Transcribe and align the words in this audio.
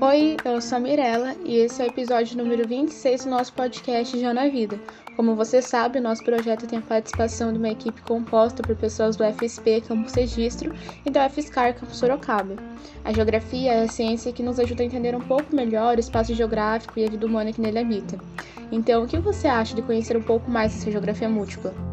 Oi, 0.00 0.36
eu 0.44 0.60
sou 0.60 0.78
a 0.78 0.80
Mirella 0.80 1.36
e 1.44 1.58
esse 1.58 1.80
é 1.80 1.84
o 1.84 1.88
episódio 1.88 2.36
número 2.36 2.66
26 2.66 3.26
do 3.26 3.30
nosso 3.30 3.52
podcast 3.52 4.18
Já 4.18 4.34
na 4.34 4.48
Vida. 4.48 4.76
Como 5.14 5.36
você 5.36 5.62
sabe, 5.62 6.00
nosso 6.00 6.24
projeto 6.24 6.66
tem 6.66 6.80
a 6.80 6.82
participação 6.82 7.52
de 7.52 7.58
uma 7.58 7.68
equipe 7.68 8.02
composta 8.02 8.60
por 8.60 8.74
pessoas 8.74 9.14
do 9.14 9.22
FSP 9.22 9.82
Campus 9.82 10.14
Registro 10.14 10.74
e 11.06 11.10
da 11.10 11.28
UFSCar 11.28 11.78
Campus 11.78 11.98
Sorocaba. 11.98 12.56
A 13.04 13.12
geografia 13.12 13.72
é 13.72 13.82
a 13.84 13.88
ciência 13.88 14.32
que 14.32 14.42
nos 14.42 14.58
ajuda 14.58 14.82
a 14.82 14.86
entender 14.86 15.14
um 15.14 15.20
pouco 15.20 15.54
melhor 15.54 15.96
o 15.96 16.00
espaço 16.00 16.34
geográfico 16.34 16.98
e 16.98 17.04
a 17.04 17.08
vida 17.08 17.24
humana 17.24 17.52
que 17.52 17.60
nele 17.60 17.78
habita. 17.78 18.18
Então, 18.72 19.04
o 19.04 19.06
que 19.06 19.18
você 19.18 19.46
acha 19.46 19.76
de 19.76 19.82
conhecer 19.82 20.16
um 20.16 20.22
pouco 20.22 20.50
mais 20.50 20.74
essa 20.74 20.90
geografia 20.90 21.28
múltipla? 21.28 21.89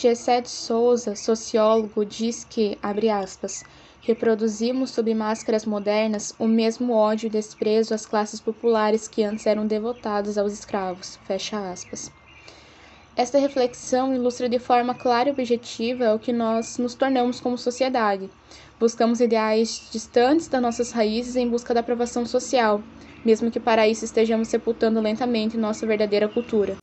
Gessé 0.00 0.40
de 0.40 0.48
Souza, 0.48 1.14
sociólogo, 1.14 2.06
diz 2.06 2.42
que, 2.48 2.78
abre 2.82 3.10
aspas, 3.10 3.62
reproduzimos 4.00 4.92
sob 4.92 5.14
máscaras 5.14 5.66
modernas 5.66 6.34
o 6.38 6.46
mesmo 6.46 6.94
ódio 6.94 7.26
e 7.26 7.30
desprezo 7.30 7.92
às 7.92 8.06
classes 8.06 8.40
populares 8.40 9.06
que 9.06 9.22
antes 9.22 9.46
eram 9.46 9.66
devotadas 9.66 10.38
aos 10.38 10.54
escravos. 10.54 11.18
Fecha 11.26 11.70
aspas. 11.70 12.10
Esta 13.14 13.38
reflexão 13.38 14.14
ilustra 14.14 14.48
de 14.48 14.58
forma 14.58 14.94
clara 14.94 15.28
e 15.28 15.32
objetiva 15.32 16.14
o 16.14 16.18
que 16.18 16.32
nós 16.32 16.78
nos 16.78 16.94
tornamos 16.94 17.38
como 17.38 17.58
sociedade. 17.58 18.30
Buscamos 18.78 19.20
ideais 19.20 19.86
distantes 19.92 20.48
das 20.48 20.62
nossas 20.62 20.92
raízes 20.92 21.36
em 21.36 21.46
busca 21.46 21.74
da 21.74 21.80
aprovação 21.80 22.24
social, 22.24 22.82
mesmo 23.22 23.50
que 23.50 23.60
para 23.60 23.86
isso 23.86 24.06
estejamos 24.06 24.48
sepultando 24.48 24.98
lentamente 24.98 25.58
nossa 25.58 25.86
verdadeira 25.86 26.26
cultura. 26.26 26.78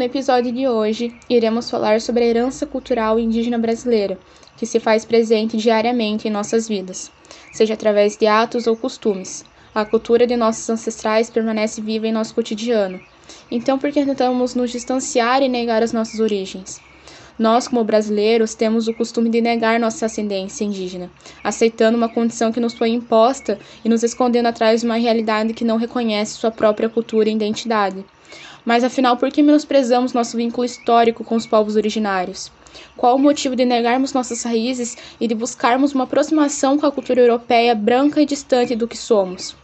No 0.00 0.06
episódio 0.06 0.50
de 0.50 0.66
hoje, 0.66 1.14
iremos 1.28 1.68
falar 1.68 2.00
sobre 2.00 2.24
a 2.24 2.26
herança 2.26 2.64
cultural 2.64 3.18
indígena 3.18 3.58
brasileira, 3.58 4.18
que 4.56 4.64
se 4.64 4.80
faz 4.80 5.04
presente 5.04 5.58
diariamente 5.58 6.26
em 6.26 6.30
nossas 6.30 6.66
vidas, 6.66 7.12
seja 7.52 7.74
através 7.74 8.16
de 8.16 8.26
atos 8.26 8.66
ou 8.66 8.74
costumes. 8.74 9.44
A 9.74 9.84
cultura 9.84 10.26
de 10.26 10.38
nossos 10.38 10.70
ancestrais 10.70 11.28
permanece 11.28 11.82
viva 11.82 12.08
em 12.08 12.12
nosso 12.12 12.34
cotidiano. 12.34 12.98
Então, 13.50 13.78
por 13.78 13.92
que 13.92 14.02
tentamos 14.02 14.54
nos 14.54 14.70
distanciar 14.70 15.42
e 15.42 15.50
negar 15.50 15.82
as 15.82 15.92
nossas 15.92 16.18
origens? 16.18 16.80
Nós, 17.38 17.68
como 17.68 17.84
brasileiros, 17.84 18.54
temos 18.54 18.88
o 18.88 18.94
costume 18.94 19.28
de 19.28 19.42
negar 19.42 19.78
nossa 19.78 20.06
ascendência 20.06 20.64
indígena, 20.64 21.10
aceitando 21.44 21.98
uma 21.98 22.08
condição 22.08 22.50
que 22.50 22.58
nos 22.58 22.72
foi 22.72 22.88
imposta 22.88 23.58
e 23.84 23.88
nos 23.90 24.02
escondendo 24.02 24.46
atrás 24.46 24.80
de 24.80 24.86
uma 24.86 24.96
realidade 24.96 25.52
que 25.52 25.62
não 25.62 25.76
reconhece 25.76 26.38
sua 26.38 26.50
própria 26.50 26.88
cultura 26.88 27.28
e 27.28 27.34
identidade. 27.34 28.02
Mas 28.64 28.84
afinal, 28.84 29.16
por 29.16 29.30
que 29.30 29.42
menosprezamos 29.42 30.12
nosso 30.12 30.36
vínculo 30.36 30.64
histórico 30.64 31.24
com 31.24 31.36
os 31.36 31.46
povos 31.46 31.76
originários? 31.76 32.50
Qual 32.96 33.16
o 33.16 33.18
motivo 33.18 33.56
de 33.56 33.64
negarmos 33.64 34.12
nossas 34.12 34.42
raízes 34.42 34.96
e 35.20 35.26
de 35.26 35.34
buscarmos 35.34 35.92
uma 35.92 36.04
aproximação 36.04 36.78
com 36.78 36.86
a 36.86 36.92
cultura 36.92 37.20
europeia 37.20 37.74
branca 37.74 38.20
e 38.20 38.26
distante 38.26 38.76
do 38.76 38.86
que 38.86 38.96
somos? 38.96 39.56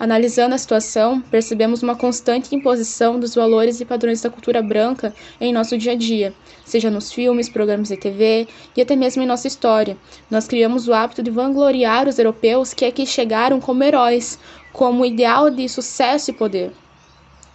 Analisando 0.00 0.54
a 0.54 0.58
situação, 0.58 1.20
percebemos 1.20 1.82
uma 1.82 1.94
constante 1.94 2.54
imposição 2.54 3.20
dos 3.20 3.34
valores 3.34 3.82
e 3.82 3.84
padrões 3.84 4.22
da 4.22 4.30
cultura 4.30 4.62
branca 4.62 5.14
em 5.38 5.52
nosso 5.52 5.76
dia 5.76 5.92
a 5.92 5.94
dia, 5.94 6.32
seja 6.64 6.90
nos 6.90 7.12
filmes, 7.12 7.50
programas 7.50 7.88
de 7.88 7.98
TV 7.98 8.48
e 8.74 8.80
até 8.80 8.96
mesmo 8.96 9.22
em 9.22 9.26
nossa 9.26 9.46
história. 9.46 9.98
Nós 10.30 10.48
criamos 10.48 10.88
o 10.88 10.94
hábito 10.94 11.22
de 11.22 11.30
vangloriar 11.30 12.08
os 12.08 12.18
europeus 12.18 12.72
que 12.72 12.86
aqui 12.86 13.04
chegaram 13.04 13.60
como 13.60 13.84
heróis, 13.84 14.38
como 14.72 15.04
ideal 15.04 15.50
de 15.50 15.68
sucesso 15.68 16.30
e 16.30 16.34
poder. 16.34 16.72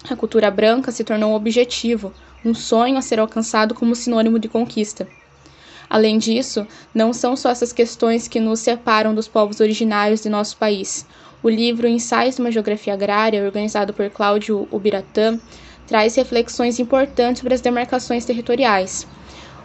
A 0.07 0.15
cultura 0.15 0.51
branca 0.51 0.91
se 0.91 1.03
tornou 1.03 1.31
um 1.31 1.35
objetivo, 1.35 2.13
um 2.43 2.53
sonho 2.53 2.95
a 2.95 3.01
ser 3.01 3.19
alcançado 3.19 3.73
como 3.73 3.95
sinônimo 3.95 4.37
de 4.37 4.47
conquista. 4.47 5.07
Além 5.89 6.19
disso, 6.19 6.67
não 6.93 7.11
são 7.11 7.35
só 7.35 7.49
essas 7.49 7.73
questões 7.73 8.27
que 8.27 8.39
nos 8.39 8.59
separam 8.59 9.15
dos 9.15 9.27
povos 9.27 9.59
originários 9.59 10.21
de 10.21 10.29
nosso 10.29 10.57
país. 10.57 11.07
O 11.41 11.49
livro 11.49 11.87
Ensaios 11.87 12.35
de 12.35 12.41
uma 12.41 12.51
Geografia 12.51 12.93
Agrária, 12.93 13.43
organizado 13.43 13.93
por 13.93 14.07
Cláudio 14.11 14.67
Ubiratã, 14.71 15.39
traz 15.87 16.15
reflexões 16.15 16.79
importantes 16.79 17.39
sobre 17.39 17.55
as 17.55 17.61
demarcações 17.61 18.25
territoriais. 18.25 19.07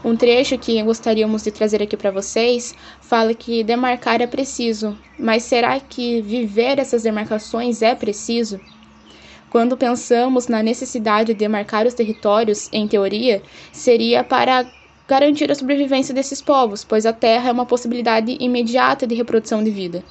Um 0.02 0.16
trecho 0.16 0.56
que 0.56 0.82
gostaríamos 0.82 1.42
de 1.42 1.50
trazer 1.50 1.82
aqui 1.82 1.98
para 1.98 2.10
vocês 2.10 2.74
fala 3.02 3.34
que 3.34 3.62
demarcar 3.62 4.22
é 4.22 4.26
preciso, 4.26 4.96
mas 5.18 5.42
será 5.42 5.78
que 5.78 6.22
viver 6.22 6.78
essas 6.78 7.02
demarcações 7.02 7.82
é 7.82 7.94
preciso? 7.94 8.58
Quando 9.50 9.76
pensamos 9.76 10.46
na 10.46 10.62
necessidade 10.62 11.34
de 11.34 11.38
demarcar 11.40 11.84
os 11.84 11.94
territórios, 11.94 12.68
em 12.72 12.86
teoria, 12.86 13.42
seria 13.72 14.22
para 14.22 14.64
garantir 15.08 15.50
a 15.50 15.56
sobrevivência 15.56 16.14
desses 16.14 16.40
povos, 16.40 16.84
pois 16.84 17.04
a 17.04 17.12
terra 17.12 17.48
é 17.48 17.52
uma 17.52 17.66
possibilidade 17.66 18.36
imediata 18.38 19.08
de 19.08 19.16
reprodução 19.16 19.64
de 19.64 19.70
vida. 19.72 20.04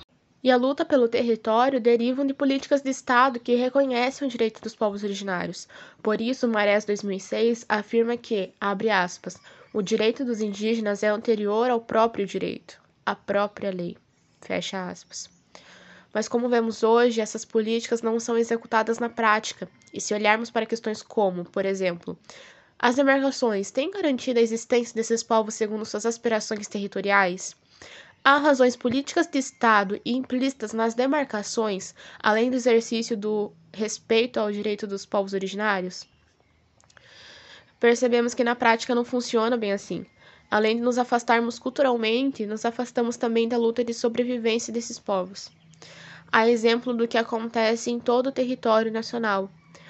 E 0.43 0.51
a 0.51 0.57
luta 0.57 0.83
pelo 0.83 1.07
território 1.07 1.79
derivam 1.79 2.27
de 2.27 2.33
políticas 2.33 2.81
de 2.81 2.89
Estado 2.89 3.39
que 3.39 3.55
reconhecem 3.55 4.27
o 4.27 4.31
direito 4.31 4.61
dos 4.61 4.75
povos 4.75 5.05
originários. 5.05 5.69
Por 6.03 6.19
isso, 6.19 6.45
Marés 6.45 6.83
2006 6.83 7.65
afirma 7.69 8.17
que, 8.17 8.51
abre 8.59 8.89
aspas, 8.89 9.37
o 9.73 9.81
direito 9.81 10.25
dos 10.25 10.41
indígenas 10.41 11.01
é 11.01 11.07
anterior 11.07 11.69
ao 11.69 11.79
próprio 11.79 12.25
direito, 12.25 12.77
à 13.05 13.15
própria 13.15 13.71
lei. 13.71 13.95
Fecha 14.41 14.89
aspas. 14.89 15.38
Mas 16.11 16.27
como 16.27 16.49
vemos 16.49 16.81
hoje, 16.81 17.21
essas 17.21 17.45
políticas 17.45 18.01
não 18.01 18.19
são 18.19 18.35
executadas 18.37 18.97
na 18.97 19.09
prática. 19.09 19.69
E 19.93 20.01
se 20.01 20.13
olharmos 20.13 20.49
para 20.49 20.65
questões 20.65 21.03
como, 21.03 21.45
por 21.45 21.65
exemplo, 21.65 22.17
as 22.79 22.95
demarcações 22.95 23.69
têm 23.69 23.91
garantido 23.91 24.39
a 24.39 24.41
existência 24.41 24.95
desses 24.95 25.21
povos 25.21 25.53
segundo 25.53 25.85
suas 25.85 26.07
aspirações 26.07 26.67
territoriais? 26.67 27.55
Há 28.23 28.37
razões 28.37 28.75
políticas 28.75 29.27
de 29.27 29.37
Estado 29.37 30.01
implícitas 30.03 30.73
nas 30.73 30.95
demarcações, 30.95 31.93
além 32.19 32.49
do 32.49 32.55
exercício 32.55 33.15
do 33.15 33.51
respeito 33.71 34.39
ao 34.39 34.51
direito 34.51 34.87
dos 34.87 35.05
povos 35.05 35.33
originários? 35.33 36.07
Percebemos 37.79 38.33
que 38.33 38.43
na 38.43 38.55
prática 38.55 38.95
não 38.95 39.05
funciona 39.05 39.55
bem 39.55 39.71
assim. 39.71 40.05
Além 40.49 40.75
de 40.75 40.81
nos 40.81 40.97
afastarmos 40.97 41.59
culturalmente, 41.59 42.47
nos 42.47 42.65
afastamos 42.65 43.15
também 43.15 43.47
da 43.47 43.57
luta 43.57 43.83
de 43.83 43.93
sobrevivência 43.93 44.73
desses 44.73 44.97
povos 44.97 45.51
a 46.31 46.47
exemplo 46.47 46.93
do 46.93 47.07
que 47.07 47.17
acontece 47.17 47.89
em 47.89 47.99
todo 47.99 48.27
o 48.27 48.31
território 48.31 48.91
nacional. 48.91 49.49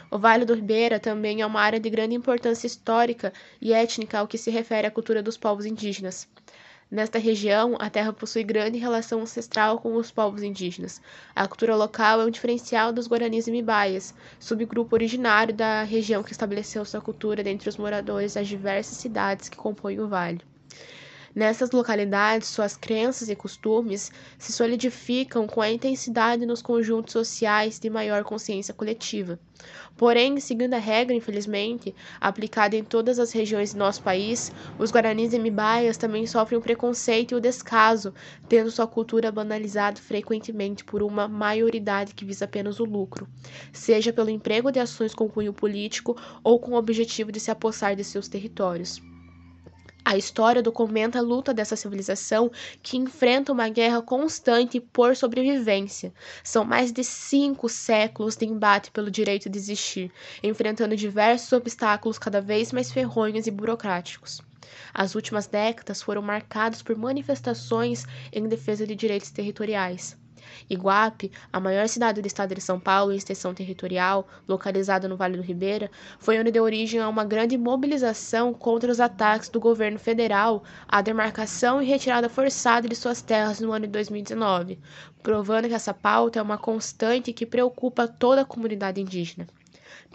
O 0.09 0.17
Vale 0.17 0.45
do 0.45 0.55
Ribeira 0.55 0.99
também 0.99 1.41
é 1.41 1.45
uma 1.45 1.61
área 1.61 1.79
de 1.79 1.89
grande 1.89 2.15
importância 2.15 2.65
histórica 2.65 3.31
e 3.61 3.73
étnica 3.73 4.19
ao 4.19 4.27
que 4.27 4.37
se 4.37 4.49
refere 4.49 4.87
à 4.87 4.91
cultura 4.91 5.21
dos 5.21 5.37
povos 5.37 5.65
indígenas. 5.65 6.27
Nesta 6.89 7.19
região, 7.19 7.75
a 7.79 7.89
terra 7.89 8.11
possui 8.11 8.43
grande 8.43 8.79
relação 8.79 9.21
ancestral 9.21 9.79
com 9.79 9.95
os 9.95 10.09
povos 10.09 10.41
indígenas. 10.41 10.99
A 11.35 11.47
cultura 11.47 11.75
local 11.75 12.21
é 12.21 12.25
um 12.25 12.31
diferencial 12.31 12.91
dos 12.91 13.07
Guaranis 13.07 13.45
e 13.45 13.51
Mibaias, 13.51 14.15
subgrupo 14.39 14.95
originário 14.95 15.53
da 15.53 15.83
região 15.83 16.23
que 16.23 16.31
estabeleceu 16.31 16.83
sua 16.85 17.01
cultura 17.01 17.43
dentre 17.43 17.69
os 17.69 17.77
moradores 17.77 18.33
das 18.33 18.47
diversas 18.47 18.97
cidades 18.97 19.49
que 19.49 19.57
compõem 19.57 19.99
o 19.99 20.07
vale. 20.07 20.41
Nessas 21.35 21.71
localidades, 21.71 22.49
suas 22.49 22.75
crenças 22.75 23.29
e 23.29 23.35
costumes 23.35 24.11
se 24.37 24.51
solidificam 24.51 25.45
com 25.47 25.61
a 25.61 25.69
intensidade 25.69 26.45
nos 26.45 26.61
conjuntos 26.61 27.13
sociais 27.13 27.79
de 27.79 27.89
maior 27.89 28.23
consciência 28.23 28.73
coletiva. 28.73 29.39
Porém, 29.95 30.39
seguindo 30.39 30.73
a 30.73 30.79
regra, 30.79 31.15
infelizmente, 31.15 31.93
aplicada 32.19 32.75
em 32.75 32.83
todas 32.83 33.19
as 33.19 33.31
regiões 33.31 33.73
do 33.73 33.79
nosso 33.79 34.01
país, 34.01 34.51
os 34.77 34.91
guaranis 34.91 35.33
e 35.33 35.39
mibaias 35.39 35.97
também 35.97 36.25
sofrem 36.25 36.57
o 36.57 36.61
preconceito 36.61 37.33
e 37.33 37.35
o 37.35 37.41
descaso, 37.41 38.13
tendo 38.47 38.71
sua 38.71 38.87
cultura 38.87 39.31
banalizada 39.31 39.99
frequentemente 39.99 40.83
por 40.83 41.03
uma 41.03 41.27
maioridade 41.27 42.15
que 42.15 42.25
visa 42.25 42.45
apenas 42.45 42.79
o 42.79 42.85
lucro, 42.85 43.27
seja 43.71 44.11
pelo 44.11 44.29
emprego 44.29 44.71
de 44.71 44.79
ações 44.79 45.13
com 45.13 45.29
cunho 45.29 45.53
político 45.53 46.15
ou 46.43 46.59
com 46.59 46.71
o 46.71 46.77
objetivo 46.77 47.31
de 47.31 47.39
se 47.39 47.51
apossar 47.51 47.95
de 47.95 48.03
seus 48.03 48.27
territórios. 48.27 48.99
A 50.09 50.17
história 50.17 50.63
documenta 50.63 51.19
a 51.19 51.21
luta 51.21 51.53
dessa 51.53 51.75
civilização 51.75 52.51
que 52.81 52.97
enfrenta 52.97 53.51
uma 53.51 53.69
guerra 53.69 54.01
constante 54.01 54.79
por 54.79 55.15
sobrevivência. 55.15 56.11
São 56.43 56.65
mais 56.65 56.91
de 56.91 57.03
cinco 57.03 57.69
séculos 57.69 58.35
de 58.35 58.43
embate 58.47 58.89
pelo 58.89 59.11
direito 59.11 59.47
de 59.47 59.59
existir, 59.59 60.11
enfrentando 60.41 60.95
diversos 60.95 61.53
obstáculos 61.53 62.17
cada 62.17 62.41
vez 62.41 62.73
mais 62.73 62.91
ferronhos 62.91 63.45
e 63.45 63.51
burocráticos. 63.51 64.41
As 64.91 65.13
últimas 65.13 65.45
décadas 65.45 66.01
foram 66.01 66.23
marcadas 66.23 66.81
por 66.81 66.97
manifestações 66.97 68.03
em 68.33 68.47
defesa 68.47 68.87
de 68.87 68.95
direitos 68.95 69.29
territoriais. 69.29 70.17
Iguape, 70.69 71.31
a 71.51 71.59
maior 71.59 71.87
cidade 71.87 72.21
do 72.21 72.27
estado 72.27 72.55
de 72.55 72.61
São 72.61 72.79
Paulo 72.79 73.11
em 73.11 73.15
extensão 73.15 73.53
territorial, 73.53 74.27
localizada 74.47 75.07
no 75.07 75.17
Vale 75.17 75.37
do 75.37 75.43
Ribeira, 75.43 75.89
foi 76.17 76.39
onde 76.39 76.51
deu 76.51 76.63
origem 76.63 76.99
a 76.99 77.07
uma 77.09 77.23
grande 77.23 77.57
mobilização 77.57 78.53
contra 78.53 78.91
os 78.91 78.99
ataques 78.99 79.49
do 79.49 79.59
governo 79.59 79.99
federal 79.99 80.63
à 80.87 81.01
demarcação 81.01 81.81
e 81.81 81.85
retirada 81.85 82.29
forçada 82.29 82.87
de 82.87 82.95
suas 82.95 83.21
terras 83.21 83.59
no 83.59 83.71
ano 83.71 83.85
de 83.85 83.91
2019, 83.93 84.79
provando 85.21 85.67
que 85.67 85.73
essa 85.73 85.93
pauta 85.93 86.39
é 86.39 86.41
uma 86.41 86.57
constante 86.57 87.33
que 87.33 87.45
preocupa 87.45 88.07
toda 88.07 88.41
a 88.41 88.45
comunidade 88.45 89.01
indígena. 89.01 89.47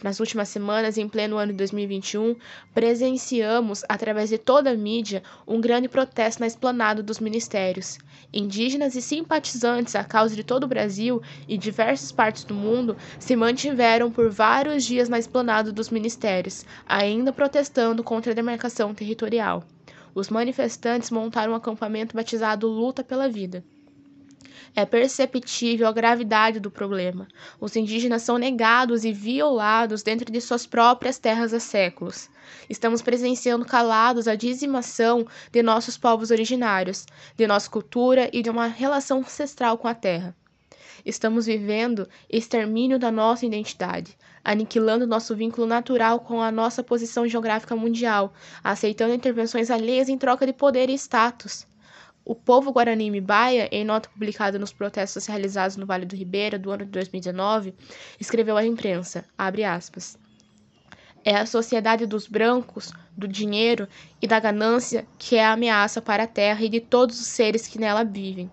Nas 0.02 0.20
últimas 0.20 0.48
semanas, 0.48 0.98
em 0.98 1.08
pleno 1.08 1.36
ano 1.36 1.52
de 1.52 1.58
2021, 1.58 2.36
presenciamos, 2.74 3.84
através 3.88 4.30
de 4.30 4.38
toda 4.38 4.70
a 4.70 4.76
mídia, 4.76 5.22
um 5.46 5.60
grande 5.60 5.88
protesto 5.88 6.40
na 6.40 6.46
esplanada 6.46 7.02
dos 7.02 7.20
ministérios. 7.20 7.98
Indígenas 8.32 8.94
e 8.94 9.02
simpatizantes 9.02 9.94
à 9.94 10.04
causa 10.04 10.34
de 10.34 10.44
todo 10.44 10.64
o 10.64 10.68
Brasil 10.68 11.22
e 11.48 11.56
diversas 11.56 12.10
partes 12.10 12.44
do 12.44 12.54
mundo 12.54 12.96
se 13.18 13.36
mantiveram 13.36 14.10
por 14.10 14.30
vários 14.30 14.84
dias 14.84 15.08
na 15.08 15.18
esplanada 15.18 15.72
dos 15.72 15.90
ministérios, 15.90 16.64
ainda 16.86 17.32
protestando 17.32 18.02
contra 18.02 18.32
a 18.32 18.34
demarcação 18.34 18.94
territorial. 18.94 19.64
Os 20.14 20.28
manifestantes 20.28 21.10
montaram 21.10 21.52
um 21.52 21.56
acampamento 21.56 22.16
batizado 22.16 22.68
Luta 22.68 23.02
pela 23.02 23.28
Vida. 23.28 23.64
É 24.76 24.84
perceptível 24.84 25.86
a 25.86 25.92
gravidade 25.92 26.58
do 26.58 26.68
problema. 26.68 27.28
Os 27.60 27.76
indígenas 27.76 28.22
são 28.22 28.36
negados 28.36 29.04
e 29.04 29.12
violados 29.12 30.02
dentro 30.02 30.32
de 30.32 30.40
suas 30.40 30.66
próprias 30.66 31.16
terras 31.16 31.54
há 31.54 31.60
séculos. 31.60 32.28
Estamos 32.68 33.00
presenciando 33.00 33.64
calados 33.64 34.26
a 34.26 34.34
dizimação 34.34 35.24
de 35.52 35.62
nossos 35.62 35.96
povos 35.96 36.32
originários, 36.32 37.06
de 37.36 37.46
nossa 37.46 37.70
cultura 37.70 38.28
e 38.32 38.42
de 38.42 38.50
uma 38.50 38.66
relação 38.66 39.18
ancestral 39.18 39.78
com 39.78 39.86
a 39.86 39.94
terra. 39.94 40.34
Estamos 41.06 41.46
vivendo 41.46 42.08
extermínio 42.28 42.98
da 42.98 43.12
nossa 43.12 43.46
identidade, 43.46 44.18
aniquilando 44.42 45.06
nosso 45.06 45.36
vínculo 45.36 45.68
natural 45.68 46.18
com 46.18 46.40
a 46.40 46.50
nossa 46.50 46.82
posição 46.82 47.28
geográfica 47.28 47.76
mundial, 47.76 48.32
aceitando 48.62 49.14
intervenções 49.14 49.70
alheias 49.70 50.08
em 50.08 50.18
troca 50.18 50.44
de 50.44 50.52
poder 50.52 50.90
e 50.90 50.94
status. 50.94 51.64
O 52.26 52.34
povo 52.34 52.72
Guarani 52.72 53.10
Mibaia, 53.10 53.68
em 53.70 53.84
nota 53.84 54.08
publicada 54.08 54.58
nos 54.58 54.72
protestos 54.72 55.26
realizados 55.26 55.76
no 55.76 55.84
Vale 55.84 56.06
do 56.06 56.16
Ribeira 56.16 56.58
do 56.58 56.70
ano 56.70 56.86
de 56.86 56.90
2019, 56.90 57.74
escreveu 58.18 58.56
à 58.56 58.64
imprensa, 58.64 59.26
aspas, 59.36 60.18
é 61.22 61.36
a 61.36 61.44
sociedade 61.44 62.06
dos 62.06 62.26
brancos, 62.26 62.92
do 63.14 63.28
dinheiro 63.28 63.86
e 64.22 64.26
da 64.26 64.40
ganância 64.40 65.06
que 65.18 65.36
é 65.36 65.44
a 65.44 65.52
ameaça 65.52 66.00
para 66.00 66.22
a 66.24 66.26
terra 66.26 66.64
e 66.64 66.68
de 66.70 66.80
todos 66.80 67.20
os 67.20 67.26
seres 67.26 67.66
que 67.66 67.78
nela 67.78 68.04
vivem. 68.04 68.50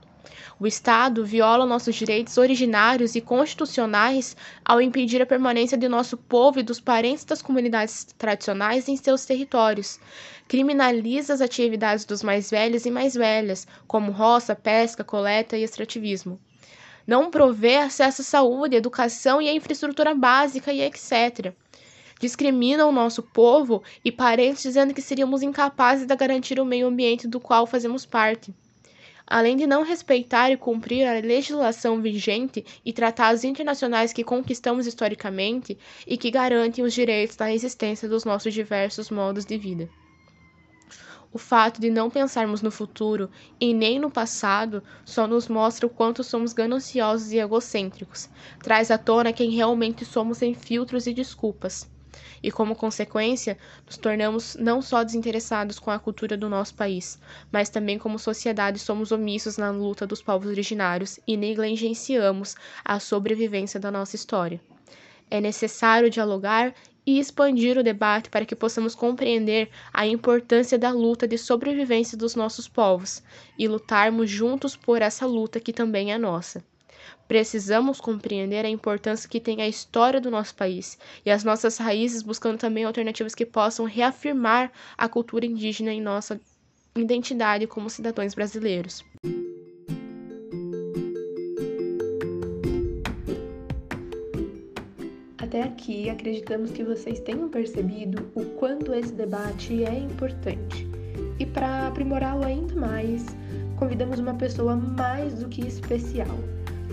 O 0.60 0.68
Estado 0.68 1.25
viola 1.25 1.66
nossos 1.66 1.95
direitos 1.95 2.38
originários 2.38 3.16
e 3.16 3.22
constitucionais 3.22 4.36
ao 4.63 4.81
impedir 4.81 5.22
a 5.22 5.25
permanência 5.25 5.78
de 5.78 5.89
nosso 5.89 6.16
povo 6.16 6.60
e 6.60 6.63
dos 6.63 6.80
parentes 6.80 7.24
das 7.25 7.42
comunidades 7.42 8.06
tradicionais 8.18 8.88
em 8.88 8.95
seus 8.95 9.25
territórios. 9.25 10.00
Criminaliza 10.48 11.33
as 11.33 11.42
atividades 11.42 12.06
dos 12.06 12.24
mais 12.24 12.50
velhos 12.50 12.86
e 12.86 12.92
mais 12.92 13.13
velhas, 13.13 13.68
como 13.88 14.12
roça, 14.12 14.56
pesca, 14.56 15.04
coleta 15.04 15.57
e 15.57 15.63
extrativismo. 15.63 16.39
Não 17.07 17.31
provê 17.31 17.77
acesso 17.77 18.22
à 18.22 18.25
saúde, 18.25 18.75
educação 18.75 19.42
e 19.42 19.50
à 19.50 19.54
infraestrutura 19.54 20.13
básica 20.13 20.72
e 20.72 20.81
etc 20.81 21.54
discriminam 22.22 22.88
o 22.88 22.92
nosso 22.92 23.24
povo 23.24 23.81
e 24.06 24.12
parentes 24.12 24.62
dizendo 24.62 24.94
que 24.94 25.01
seríamos 25.01 25.42
incapazes 25.42 26.06
de 26.06 26.16
garantir 26.16 26.60
o 26.60 26.66
meio 26.66 26.86
ambiente 26.86 27.27
do 27.27 27.39
qual 27.39 27.66
fazemos 27.66 28.06
parte 28.06 28.54
além 29.31 29.56
de 29.56 29.66
não 29.66 29.81
respeitar 29.81 30.51
e 30.51 30.57
cumprir 30.57 31.07
a 31.07 31.13
legislação 31.13 32.01
vigente 32.01 32.66
e 32.86 32.92
tratados 32.92 33.45
internacionais 33.45 34.12
que 34.12 34.25
conquistamos 34.25 34.86
historicamente 34.86 35.78
e 36.06 36.18
que 36.18 36.30
garantem 36.30 36.83
os 36.83 36.94
direitos 36.94 37.38
da 37.38 37.51
existência 37.51 38.10
dos 38.10 38.25
nossos 38.25 38.54
diversos 38.54 39.10
modos 39.10 39.45
de 39.45 39.57
vida. 39.57 39.89
O 41.31 41.38
fato 41.38 41.80
de 41.80 41.89
não 41.89 42.10
pensarmos 42.10 42.62
no 42.62 42.69
futuro 42.69 43.30
e 43.57 43.74
nem 43.74 43.98
no 43.98 44.12
passado 44.12 44.83
só 45.06 45.25
nos 45.25 45.48
mostra 45.48 45.88
o 45.88 45.89
quanto 45.89 46.25
somos 46.25 46.51
gananciosos 46.51 47.31
e 47.31 47.38
egocêntricos, 47.38 48.30
traz 48.62 48.92
à 48.92 48.98
tona 48.98 49.31
quem 49.31 49.50
realmente 49.50 50.04
somos 50.04 50.39
sem 50.39 50.54
filtros 50.54 51.07
e 51.07 51.13
desculpas 51.13 51.89
e, 52.42 52.52
como 52.52 52.75
consequência, 52.75 53.58
nos 53.86 53.98
tornamos 53.98 54.56
não 54.56 54.81
só 54.81 55.04
desinteressados 55.04 55.80
com 55.80 55.92
a 55.92 56.00
cultura 56.00 56.38
do 56.38 56.50
nosso 56.50 56.74
país, 56.75 57.19
mas 57.52 57.69
também 57.69 57.98
como 57.98 58.19
sociedade 58.19 58.80
somos 58.80 59.12
omissos 59.12 59.58
na 59.58 59.72
luta 59.72 60.06
dos 60.08 60.22
povos 60.22 60.50
originários 60.50 61.19
e 61.28 61.38
negligenciamos 61.38 62.56
a 62.84 63.00
sobrevivência 63.00 63.80
da 63.80 63.92
nossa 63.92 64.16
história. 64.16 64.62
É 65.30 65.40
necessário 65.40 66.10
dialogar 66.10 66.74
e 67.06 67.19
expandir 67.19 67.78
o 67.78 67.84
debate 67.84 68.30
para 68.30 68.46
que 68.46 68.56
possamos 68.56 68.94
compreender 68.94 69.69
a 69.94 70.06
importância 70.06 70.78
da 70.78 70.92
luta 70.92 71.28
de 71.28 71.38
sobrevivência 71.38 72.18
dos 72.18 72.36
nossos 72.36 72.68
povos 72.68 73.24
e 73.58 73.68
lutarmos 73.68 74.30
juntos 74.30 74.75
por 74.75 75.02
essa 75.02 75.25
luta 75.25 75.60
que 75.60 75.74
também 75.74 76.12
é 76.12 76.18
nossa. 76.18 76.63
Precisamos 77.27 78.01
compreender 78.01 78.65
a 78.65 78.69
importância 78.69 79.30
que 79.30 79.39
tem 79.39 79.62
a 79.62 79.68
história 79.68 80.19
do 80.19 80.30
nosso 80.30 80.53
país 80.53 80.98
e 81.25 81.31
as 81.31 81.44
nossas 81.44 81.77
raízes, 81.77 82.21
buscando 82.21 82.57
também 82.57 82.83
alternativas 82.83 83.33
que 83.33 83.45
possam 83.45 83.86
reafirmar 83.86 84.71
a 84.98 85.07
cultura 85.07 85.45
indígena 85.45 85.94
em 85.94 86.01
nossa 86.01 86.39
identidade 86.95 87.68
como 87.68 87.89
cidadãos 87.89 88.33
brasileiros. 88.33 89.03
Até 95.38 95.63
aqui, 95.63 96.09
acreditamos 96.09 96.71
que 96.71 96.83
vocês 96.83 97.19
tenham 97.19 97.50
percebido 97.50 98.30
o 98.36 98.45
quanto 98.57 98.94
esse 98.94 99.13
debate 99.13 99.83
é 99.83 100.00
importante. 100.00 100.88
E 101.39 101.45
para 101.45 101.88
aprimorá-lo 101.88 102.45
ainda 102.45 102.75
mais, 102.75 103.25
convidamos 103.77 104.19
uma 104.19 104.33
pessoa 104.33 104.75
mais 104.75 105.33
do 105.36 105.50
que 105.50 105.68
especial 105.68 106.38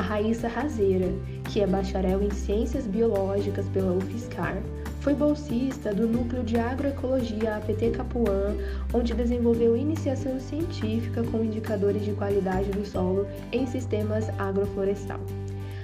Raíssa 0.03 0.49
Razeira, 0.49 1.13
que 1.51 1.61
é 1.61 1.67
bacharel 1.67 2.23
em 2.23 2.31
Ciências 2.31 2.87
Biológicas 2.87 3.67
pela 3.69 3.93
UFSCar, 3.93 4.63
foi 5.01 5.15
bolsista 5.15 5.95
do 5.95 6.07
Núcleo 6.07 6.43
de 6.43 6.59
Agroecologia 6.59 7.57
APT 7.57 7.91
Capuã, 7.91 8.55
onde 8.93 9.15
desenvolveu 9.15 9.77
iniciação 9.77 10.39
científica 10.41 11.23
com 11.23 11.45
indicadores 11.45 12.05
de 12.05 12.13
qualidade 12.13 12.71
do 12.71 12.85
solo 12.85 13.27
em 13.53 13.67
sistemas 13.67 14.29
agroflorestal. 14.39 15.21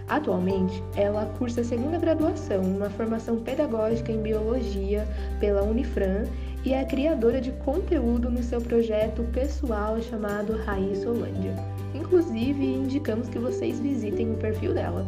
Atualmente, 0.08 0.82
ela 0.96 1.24
cursa 1.38 1.62
a 1.62 1.64
segunda 1.64 1.98
graduação, 1.98 2.60
uma 2.62 2.90
formação 2.90 3.36
pedagógica 3.36 4.12
em 4.12 4.20
biologia 4.20 5.08
pela 5.40 5.62
Unifran 5.62 6.24
e 6.64 6.74
é 6.74 6.84
criadora 6.84 7.40
de 7.40 7.52
conteúdo 7.52 8.30
no 8.30 8.42
seu 8.42 8.60
projeto 8.60 9.22
pessoal 9.32 10.00
chamado 10.02 10.56
Raiz 10.64 11.04
Holândia. 11.04 11.73
Inclusive, 12.14 12.64
indicamos 12.64 13.28
que 13.28 13.40
vocês 13.40 13.80
visitem 13.80 14.34
o 14.34 14.36
perfil 14.36 14.72
dela. 14.72 15.04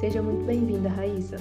Seja 0.00 0.20
muito 0.20 0.44
bem-vinda, 0.44 0.88
Raíssa. 0.88 1.36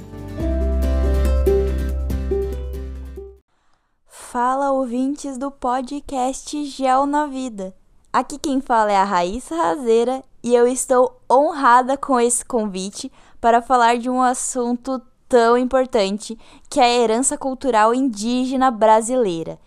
Fala, 4.05 4.71
ouvintes 4.71 5.39
do 5.39 5.49
podcast 5.49 6.63
Gel 6.65 7.07
na 7.07 7.25
Vida. 7.25 7.75
Aqui 8.13 8.37
quem 8.37 8.61
fala 8.61 8.91
é 8.91 8.95
a 8.95 9.03
Raíssa 9.03 9.55
Razeira 9.55 10.23
e 10.43 10.53
eu 10.53 10.67
estou 10.67 11.19
honrada 11.27 11.97
com 11.97 12.19
esse 12.19 12.45
convite 12.45 13.11
para 13.41 13.59
falar 13.59 13.97
de 13.97 14.07
um 14.07 14.21
assunto 14.21 15.01
tão 15.27 15.57
importante 15.57 16.37
que 16.69 16.79
é 16.79 16.83
a 16.83 17.03
herança 17.03 17.35
cultural 17.39 17.91
indígena 17.91 18.69
brasileira. 18.69 19.57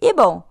E 0.00 0.12
bom, 0.12 0.42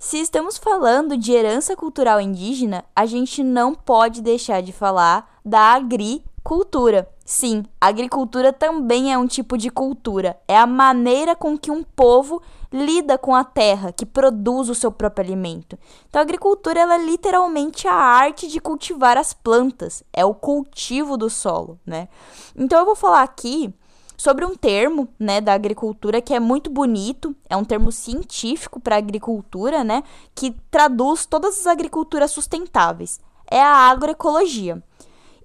se 0.00 0.16
estamos 0.16 0.56
falando 0.56 1.14
de 1.14 1.30
herança 1.30 1.76
cultural 1.76 2.22
indígena, 2.22 2.86
a 2.96 3.04
gente 3.04 3.42
não 3.44 3.74
pode 3.74 4.22
deixar 4.22 4.62
de 4.62 4.72
falar 4.72 5.38
da 5.44 5.74
agricultura. 5.74 7.06
Sim, 7.22 7.66
agricultura 7.78 8.50
também 8.50 9.12
é 9.12 9.18
um 9.18 9.26
tipo 9.26 9.58
de 9.58 9.68
cultura. 9.68 10.40
É 10.48 10.56
a 10.56 10.66
maneira 10.66 11.36
com 11.36 11.56
que 11.56 11.70
um 11.70 11.82
povo 11.82 12.40
lida 12.72 13.18
com 13.18 13.34
a 13.34 13.44
terra, 13.44 13.92
que 13.92 14.06
produz 14.06 14.70
o 14.70 14.74
seu 14.74 14.90
próprio 14.90 15.26
alimento. 15.26 15.78
Então, 16.08 16.18
a 16.18 16.22
agricultura 16.22 16.80
ela 16.80 16.94
é 16.94 17.04
literalmente 17.04 17.86
a 17.86 17.92
arte 17.92 18.48
de 18.48 18.58
cultivar 18.58 19.18
as 19.18 19.34
plantas, 19.34 20.02
é 20.14 20.24
o 20.24 20.32
cultivo 20.32 21.18
do 21.18 21.28
solo, 21.28 21.78
né? 21.84 22.08
Então, 22.56 22.78
eu 22.78 22.86
vou 22.86 22.96
falar 22.96 23.22
aqui 23.22 23.74
sobre 24.20 24.44
um 24.44 24.54
termo, 24.54 25.08
né, 25.18 25.40
da 25.40 25.54
agricultura 25.54 26.20
que 26.20 26.34
é 26.34 26.38
muito 26.38 26.68
bonito, 26.68 27.34
é 27.48 27.56
um 27.56 27.64
termo 27.64 27.90
científico 27.90 28.78
para 28.78 28.98
agricultura, 28.98 29.82
né, 29.82 30.02
que 30.34 30.54
traduz 30.70 31.24
todas 31.24 31.58
as 31.58 31.66
agriculturas 31.66 32.30
sustentáveis. 32.30 33.18
É 33.50 33.62
a 33.62 33.88
agroecologia. 33.88 34.82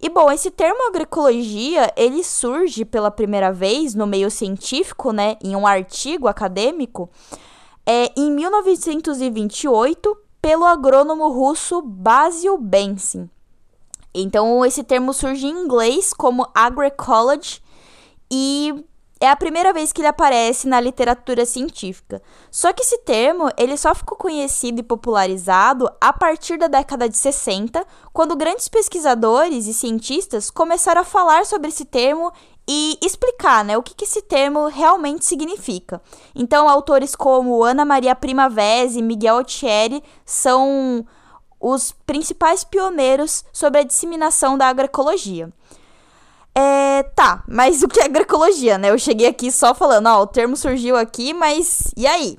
E 0.01 0.10
bom, 0.10 0.29
esse 0.29 0.51
termo 0.51 0.89
agroecologia, 0.89 1.89
ele 1.96 2.22
surge 2.22 2.84
pela 2.84 3.10
primeira 3.10 3.50
vez 3.50 3.96
no 3.96 4.05
meio 4.05 4.29
científico, 4.29 5.13
né, 5.13 5.38
em 5.41 5.55
um 5.55 5.65
artigo 5.65 6.27
acadêmico, 6.27 7.10
é, 7.86 8.12
em 8.20 8.29
1928, 8.29 10.17
pelo 10.41 10.65
agrônomo 10.65 11.29
russo 11.29 11.82
Basil 11.82 12.58
Bensin. 12.58 13.29
Então 14.13 14.65
esse 14.65 14.84
termo 14.84 15.13
surge 15.13 15.48
em 15.48 15.63
inglês 15.63 16.13
como 16.13 16.46
agroecology 16.53 17.63
e 18.32 18.86
é 19.20 19.29
a 19.29 19.36
primeira 19.36 19.72
vez 19.72 19.94
que 19.94 20.01
ele 20.01 20.08
aparece 20.08 20.67
na 20.67 20.79
literatura 20.79 21.46
científica. 21.46 22.22
Só 22.51 22.74
que 22.74 22.84
esse 22.84 22.98
termo, 23.00 23.50
ele 23.58 23.77
só 23.77 23.96
ficou 23.96 24.17
conhecido 24.17 24.79
e 24.79 24.84
popularizado 24.84 25.89
a 26.01 26.12
partir 26.12 26.58
da 26.58 26.67
década 26.67 27.08
de 27.08 27.17
60, 27.17 27.86
quando 28.12 28.36
grandes 28.36 28.67
pesquisadores 28.67 29.67
e 29.67 29.74
cientistas 29.74 30.50
começaram 30.50 31.01
a 31.01 31.05
falar 31.05 31.46
sobre 31.46 31.70
esse 31.70 31.86
termo 31.86 32.32
e 32.67 32.98
explicar 33.01 33.63
né, 33.63 33.77
o 33.77 33.84
que, 33.84 33.94
que 33.94 34.05
esse 34.05 34.22
termo 34.22 34.67
realmente 34.67 35.24
significa. 35.24 36.01
Então, 36.34 36.67
autores 36.67 37.15
como 37.15 37.63
Ana 37.63 37.86
Maria 37.86 38.15
Primavera 38.15 38.91
e 38.91 39.01
Miguel 39.01 39.38
Otieri 39.38 40.03
são 40.25 41.05
os 41.60 41.91
principais 42.05 42.63
pioneiros 42.63 43.46
sobre 43.53 43.79
a 43.82 43.84
disseminação 43.84 44.58
da 44.58 44.67
agroecologia. 44.67 45.51
É, 46.57 47.03
tá, 47.03 47.43
mas 47.50 47.83
o 47.83 47.88
que 47.88 48.00
é 48.00 48.05
agroecologia, 48.05 48.77
né? 48.77 48.89
Eu 48.89 48.97
cheguei 48.97 49.27
aqui 49.27 49.51
só 49.51 49.75
falando, 49.75 50.07
ó, 50.07 50.21
o 50.21 50.27
termo 50.27 50.55
surgiu 50.55 50.95
aqui, 50.95 51.33
mas 51.33 51.91
e 51.97 52.07
aí? 52.07 52.38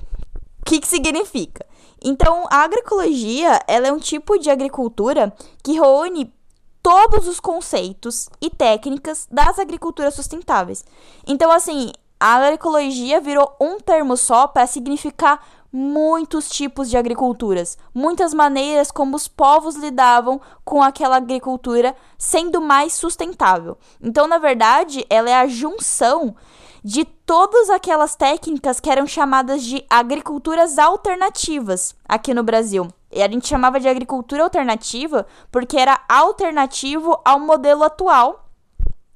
O 0.61 0.65
que, 0.65 0.79
que 0.79 0.87
significa? 0.87 1.65
Então, 2.03 2.45
a 2.49 2.63
agroecologia, 2.63 3.61
ela 3.67 3.87
é 3.87 3.91
um 3.91 3.99
tipo 3.99 4.37
de 4.39 4.49
agricultura 4.49 5.33
que 5.63 5.73
reúne 5.73 6.33
todos 6.81 7.27
os 7.27 7.39
conceitos 7.39 8.27
e 8.41 8.49
técnicas 8.49 9.27
das 9.29 9.59
agriculturas 9.59 10.15
sustentáveis. 10.15 10.83
Então, 11.27 11.51
assim, 11.51 11.91
a 12.19 12.35
agroecologia 12.35 13.21
virou 13.21 13.55
um 13.61 13.79
termo 13.79 14.17
só 14.17 14.47
para 14.47 14.65
significar 14.65 15.39
muitos 15.71 16.49
tipos 16.49 16.89
de 16.89 16.97
agriculturas, 16.97 17.77
muitas 17.93 18.33
maneiras 18.33 18.91
como 18.91 19.15
os 19.15 19.27
povos 19.27 19.75
lidavam 19.75 20.39
com 20.63 20.81
aquela 20.81 21.17
agricultura 21.17 21.95
sendo 22.17 22.61
mais 22.61 22.93
sustentável. 22.93 23.77
Então, 24.01 24.27
na 24.27 24.37
verdade, 24.37 25.05
ela 25.09 25.29
é 25.29 25.35
a 25.35 25.47
junção 25.47 26.35
de 26.83 27.03
todas 27.03 27.69
aquelas 27.69 28.15
técnicas 28.15 28.79
que 28.79 28.89
eram 28.89 29.05
chamadas 29.05 29.63
de 29.63 29.85
agriculturas 29.89 30.79
alternativas 30.79 31.95
aqui 32.07 32.33
no 32.33 32.43
Brasil. 32.43 32.87
E 33.11 33.21
a 33.21 33.29
gente 33.29 33.47
chamava 33.47 33.79
de 33.79 33.87
agricultura 33.87 34.43
alternativa 34.43 35.25
porque 35.51 35.77
era 35.77 35.99
alternativo 36.07 37.19
ao 37.25 37.39
modelo 37.39 37.83
atual, 37.83 38.45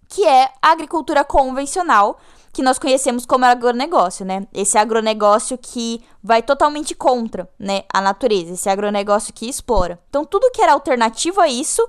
que 0.07 0.25
é 0.25 0.51
a 0.61 0.71
agricultura 0.71 1.23
convencional, 1.23 2.19
que 2.53 2.61
nós 2.61 2.77
conhecemos 2.77 3.25
como 3.25 3.45
agronegócio, 3.45 4.25
né? 4.25 4.45
Esse 4.53 4.77
agronegócio 4.77 5.57
que 5.57 6.03
vai 6.21 6.41
totalmente 6.41 6.93
contra, 6.93 7.49
né, 7.57 7.83
a 7.91 8.01
natureza, 8.01 8.53
esse 8.53 8.69
agronegócio 8.69 9.33
que 9.33 9.47
explora. 9.47 9.99
Então, 10.09 10.25
tudo 10.25 10.51
que 10.51 10.61
era 10.61 10.73
alternativo 10.73 11.39
a 11.39 11.47
isso 11.47 11.87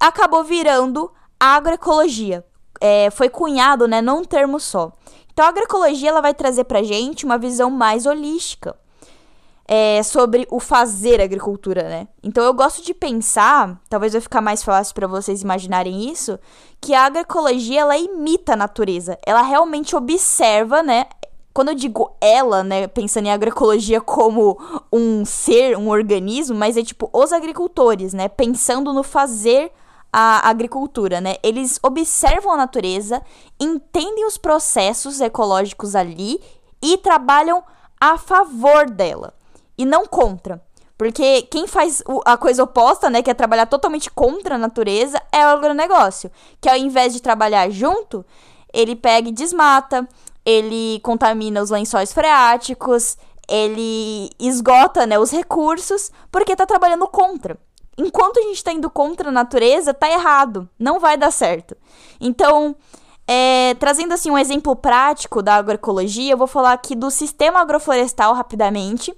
acabou 0.00 0.42
virando 0.42 1.10
agroecologia. 1.38 2.44
É, 2.80 3.10
foi 3.10 3.28
cunhado, 3.28 3.86
né, 3.86 4.00
num 4.00 4.24
termo 4.24 4.58
só. 4.58 4.92
Então, 5.32 5.44
a 5.46 5.48
agroecologia 5.48 6.08
ela 6.08 6.20
vai 6.20 6.34
trazer 6.34 6.64
pra 6.64 6.82
gente 6.82 7.24
uma 7.24 7.38
visão 7.38 7.70
mais 7.70 8.06
holística 8.06 8.76
é, 9.70 10.02
sobre 10.02 10.48
o 10.50 10.58
fazer 10.58 11.20
agricultura, 11.20 11.82
né? 11.82 12.08
Então 12.22 12.42
eu 12.42 12.54
gosto 12.54 12.82
de 12.82 12.94
pensar, 12.94 13.78
talvez 13.90 14.14
vai 14.14 14.22
ficar 14.22 14.40
mais 14.40 14.62
fácil 14.62 14.94
para 14.94 15.06
vocês 15.06 15.42
imaginarem 15.42 16.10
isso, 16.10 16.38
que 16.80 16.94
a 16.94 17.04
agroecologia 17.04 17.82
ela 17.82 17.98
imita 17.98 18.54
a 18.54 18.56
natureza, 18.56 19.18
ela 19.26 19.42
realmente 19.42 19.94
observa, 19.94 20.82
né? 20.82 21.04
Quando 21.52 21.68
eu 21.68 21.74
digo 21.74 22.16
ela, 22.20 22.62
né, 22.62 22.86
pensando 22.86 23.26
em 23.26 23.32
agroecologia 23.32 24.00
como 24.00 24.58
um 24.90 25.24
ser, 25.24 25.76
um 25.76 25.90
organismo, 25.90 26.56
mas 26.56 26.76
é 26.76 26.82
tipo 26.82 27.10
os 27.12 27.32
agricultores, 27.32 28.14
né, 28.14 28.28
pensando 28.28 28.92
no 28.92 29.02
fazer 29.02 29.70
a 30.10 30.48
agricultura, 30.48 31.20
né? 31.20 31.36
Eles 31.42 31.78
observam 31.82 32.52
a 32.52 32.56
natureza, 32.56 33.20
entendem 33.60 34.24
os 34.24 34.38
processos 34.38 35.20
ecológicos 35.20 35.94
ali 35.94 36.40
e 36.80 36.96
trabalham 36.96 37.62
a 38.00 38.16
favor 38.16 38.88
dela 38.88 39.34
e 39.78 39.86
não 39.86 40.04
contra. 40.04 40.60
Porque 40.98 41.42
quem 41.42 41.68
faz 41.68 42.02
a 42.24 42.36
coisa 42.36 42.64
oposta, 42.64 43.08
né, 43.08 43.22
que 43.22 43.30
é 43.30 43.34
trabalhar 43.34 43.66
totalmente 43.66 44.10
contra 44.10 44.56
a 44.56 44.58
natureza, 44.58 45.22
é 45.30 45.46
o 45.46 45.50
agronegócio. 45.50 46.28
Que 46.60 46.68
ao 46.68 46.76
invés 46.76 47.12
de 47.12 47.22
trabalhar 47.22 47.70
junto, 47.70 48.26
ele 48.72 48.96
pega 48.96 49.28
e 49.28 49.32
desmata, 49.32 50.08
ele 50.44 50.98
contamina 51.04 51.62
os 51.62 51.70
lençóis 51.70 52.12
freáticos, 52.12 53.16
ele 53.48 54.28
esgota, 54.40 55.06
né, 55.06 55.16
os 55.18 55.30
recursos, 55.30 56.10
porque 56.32 56.56
tá 56.56 56.66
trabalhando 56.66 57.06
contra. 57.06 57.56
Enquanto 57.96 58.38
a 58.38 58.42
gente 58.42 58.62
tá 58.62 58.72
indo 58.72 58.90
contra 58.90 59.28
a 59.28 59.32
natureza, 59.32 59.94
tá 59.94 60.10
errado, 60.10 60.68
não 60.78 60.98
vai 60.98 61.16
dar 61.16 61.30
certo. 61.30 61.76
Então, 62.20 62.74
é, 63.26 63.74
trazendo 63.74 64.14
assim 64.14 64.30
um 64.30 64.38
exemplo 64.38 64.74
prático 64.74 65.42
da 65.42 65.56
agroecologia, 65.56 66.32
eu 66.32 66.38
vou 66.38 66.46
falar 66.46 66.72
aqui 66.72 66.94
do 66.94 67.10
sistema 67.10 67.60
agroflorestal 67.60 68.34
rapidamente 68.34 69.14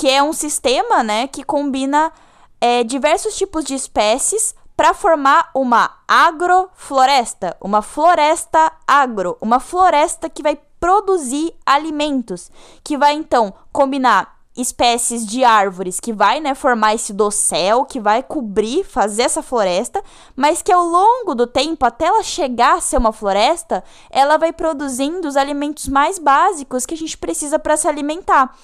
que 0.00 0.08
é 0.08 0.22
um 0.22 0.32
sistema, 0.32 1.02
né, 1.02 1.26
que 1.26 1.44
combina 1.44 2.10
é, 2.58 2.82
diversos 2.82 3.36
tipos 3.36 3.66
de 3.66 3.74
espécies 3.74 4.54
para 4.74 4.94
formar 4.94 5.50
uma 5.54 5.90
agrofloresta, 6.08 7.54
uma 7.60 7.82
floresta 7.82 8.72
agro, 8.88 9.36
uma 9.42 9.60
floresta 9.60 10.30
que 10.30 10.42
vai 10.42 10.58
produzir 10.80 11.52
alimentos, 11.66 12.50
que 12.82 12.96
vai 12.96 13.12
então 13.12 13.52
combinar 13.70 14.40
espécies 14.56 15.26
de 15.26 15.44
árvores 15.44 16.00
que 16.00 16.14
vai, 16.14 16.40
né, 16.40 16.54
formar 16.54 16.94
esse 16.94 17.12
dossel, 17.12 17.84
que 17.84 18.00
vai 18.00 18.22
cobrir, 18.22 18.84
fazer 18.84 19.24
essa 19.24 19.42
floresta, 19.42 20.02
mas 20.34 20.62
que 20.62 20.72
ao 20.72 20.82
longo 20.82 21.34
do 21.34 21.46
tempo, 21.46 21.84
até 21.84 22.06
ela 22.06 22.22
chegar 22.22 22.78
a 22.78 22.80
ser 22.80 22.96
uma 22.96 23.12
floresta, 23.12 23.84
ela 24.08 24.38
vai 24.38 24.50
produzindo 24.50 25.28
os 25.28 25.36
alimentos 25.36 25.88
mais 25.88 26.18
básicos 26.18 26.86
que 26.86 26.94
a 26.94 26.96
gente 26.96 27.18
precisa 27.18 27.58
para 27.58 27.76
se 27.76 27.86
alimentar 27.86 28.56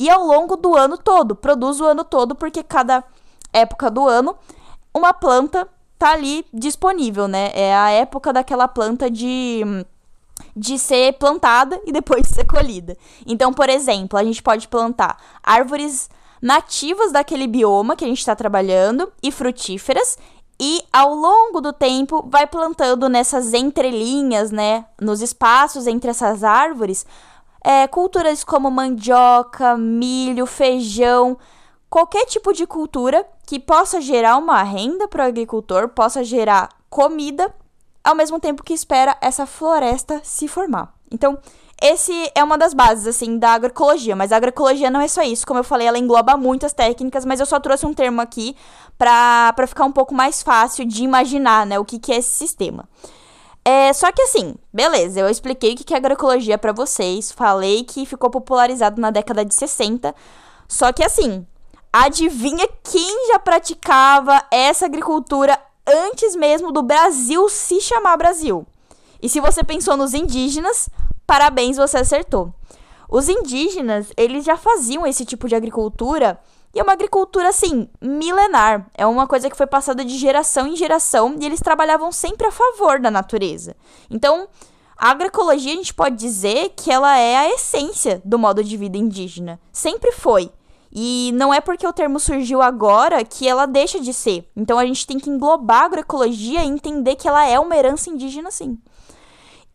e 0.00 0.08
ao 0.08 0.24
longo 0.24 0.56
do 0.56 0.74
ano 0.74 0.96
todo. 0.96 1.36
Produz 1.36 1.78
o 1.78 1.84
ano 1.84 2.02
todo, 2.02 2.34
porque 2.34 2.62
cada 2.62 3.04
época 3.52 3.90
do 3.90 4.08
ano 4.08 4.34
uma 4.94 5.12
planta 5.12 5.68
tá 5.98 6.12
ali 6.12 6.46
disponível, 6.52 7.28
né? 7.28 7.50
É 7.52 7.76
a 7.76 7.90
época 7.90 8.32
daquela 8.32 8.66
planta 8.66 9.10
de 9.10 9.62
de 10.56 10.78
ser 10.78 11.12
plantada 11.18 11.78
e 11.84 11.92
depois 11.92 12.26
ser 12.26 12.46
colhida. 12.46 12.96
Então, 13.26 13.52
por 13.52 13.68
exemplo, 13.68 14.18
a 14.18 14.24
gente 14.24 14.42
pode 14.42 14.66
plantar 14.66 15.18
árvores 15.42 16.08
nativas 16.40 17.12
daquele 17.12 17.46
bioma 17.46 17.94
que 17.94 18.04
a 18.04 18.08
gente 18.08 18.20
está 18.20 18.34
trabalhando 18.34 19.12
e 19.22 19.30
frutíferas. 19.30 20.16
E 20.58 20.82
ao 20.90 21.14
longo 21.14 21.60
do 21.60 21.74
tempo 21.74 22.26
vai 22.26 22.46
plantando 22.46 23.06
nessas 23.06 23.52
entrelinhas, 23.52 24.50
né, 24.50 24.86
nos 24.98 25.20
espaços 25.20 25.86
entre 25.86 26.10
essas 26.10 26.42
árvores, 26.42 27.06
é, 27.64 27.86
culturas 27.86 28.44
como 28.44 28.70
mandioca, 28.70 29.76
milho, 29.76 30.46
feijão, 30.46 31.38
qualquer 31.88 32.24
tipo 32.26 32.52
de 32.52 32.66
cultura 32.66 33.26
que 33.46 33.58
possa 33.58 34.00
gerar 34.00 34.36
uma 34.36 34.62
renda 34.62 35.08
para 35.08 35.24
o 35.24 35.28
agricultor, 35.28 35.88
possa 35.88 36.22
gerar 36.22 36.68
comida, 36.88 37.54
ao 38.02 38.14
mesmo 38.14 38.40
tempo 38.40 38.62
que 38.62 38.72
espera 38.72 39.16
essa 39.20 39.46
floresta 39.46 40.20
se 40.24 40.48
formar. 40.48 40.94
Então, 41.10 41.38
esse 41.80 42.12
é 42.34 42.44
uma 42.44 42.58
das 42.58 42.74
bases, 42.74 43.06
assim, 43.06 43.38
da 43.38 43.50
agroecologia. 43.50 44.14
Mas 44.14 44.32
a 44.32 44.36
agroecologia 44.36 44.90
não 44.90 45.00
é 45.00 45.08
só 45.08 45.22
isso. 45.22 45.46
Como 45.46 45.58
eu 45.58 45.64
falei, 45.64 45.86
ela 45.88 45.98
engloba 45.98 46.36
muitas 46.36 46.74
técnicas, 46.74 47.24
mas 47.24 47.40
eu 47.40 47.46
só 47.46 47.58
trouxe 47.58 47.86
um 47.86 47.94
termo 47.94 48.20
aqui 48.20 48.54
para 48.98 49.66
ficar 49.66 49.86
um 49.86 49.92
pouco 49.92 50.14
mais 50.14 50.42
fácil 50.42 50.84
de 50.84 51.02
imaginar, 51.02 51.64
né, 51.64 51.78
o 51.78 51.84
que, 51.84 51.98
que 51.98 52.12
é 52.12 52.16
esse 52.16 52.30
sistema. 52.30 52.86
É, 53.64 53.92
só 53.92 54.10
que 54.10 54.22
assim, 54.22 54.54
beleza, 54.72 55.20
eu 55.20 55.28
expliquei 55.28 55.74
o 55.74 55.76
que 55.76 55.92
é 55.92 55.96
agroecologia 55.96 56.56
para 56.56 56.72
vocês, 56.72 57.30
falei 57.30 57.84
que 57.84 58.06
ficou 58.06 58.30
popularizado 58.30 59.00
na 59.00 59.10
década 59.10 59.44
de 59.44 59.54
60. 59.54 60.14
Só 60.66 60.92
que 60.92 61.04
assim, 61.04 61.46
adivinha 61.92 62.66
quem 62.82 63.28
já 63.28 63.38
praticava 63.38 64.42
essa 64.50 64.86
agricultura 64.86 65.58
antes 65.86 66.34
mesmo 66.36 66.72
do 66.72 66.82
Brasil 66.82 67.48
se 67.48 67.80
chamar 67.80 68.16
Brasil? 68.16 68.66
E 69.22 69.28
se 69.28 69.40
você 69.40 69.62
pensou 69.62 69.96
nos 69.96 70.14
indígenas, 70.14 70.88
parabéns, 71.26 71.76
você 71.76 71.98
acertou. 71.98 72.54
Os 73.08 73.28
indígenas, 73.28 74.12
eles 74.16 74.44
já 74.44 74.56
faziam 74.56 75.06
esse 75.06 75.24
tipo 75.24 75.48
de 75.48 75.54
agricultura 75.54 76.38
e 76.74 76.78
é 76.78 76.82
uma 76.82 76.92
agricultura, 76.92 77.48
assim, 77.48 77.88
milenar. 78.00 78.86
É 78.94 79.04
uma 79.04 79.26
coisa 79.26 79.50
que 79.50 79.56
foi 79.56 79.66
passada 79.66 80.04
de 80.04 80.16
geração 80.16 80.66
em 80.66 80.76
geração 80.76 81.36
e 81.40 81.44
eles 81.44 81.60
trabalhavam 81.60 82.12
sempre 82.12 82.46
a 82.46 82.52
favor 82.52 83.00
da 83.00 83.10
natureza. 83.10 83.74
Então, 84.08 84.48
a 84.96 85.10
agroecologia 85.10 85.72
a 85.72 85.76
gente 85.76 85.94
pode 85.94 86.16
dizer 86.16 86.72
que 86.76 86.92
ela 86.92 87.16
é 87.18 87.36
a 87.36 87.48
essência 87.48 88.22
do 88.24 88.38
modo 88.38 88.62
de 88.62 88.76
vida 88.76 88.96
indígena. 88.96 89.58
Sempre 89.72 90.12
foi. 90.12 90.52
E 90.92 91.32
não 91.34 91.54
é 91.54 91.60
porque 91.60 91.86
o 91.86 91.92
termo 91.92 92.18
surgiu 92.20 92.60
agora 92.60 93.24
que 93.24 93.48
ela 93.48 93.66
deixa 93.66 94.00
de 94.00 94.12
ser. 94.12 94.48
Então 94.56 94.78
a 94.78 94.84
gente 94.84 95.06
tem 95.06 95.18
que 95.18 95.30
englobar 95.30 95.82
a 95.82 95.86
agroecologia 95.86 96.64
e 96.64 96.68
entender 96.68 97.16
que 97.16 97.26
ela 97.26 97.46
é 97.46 97.58
uma 97.58 97.76
herança 97.76 98.10
indígena, 98.10 98.50
sim. 98.50 98.78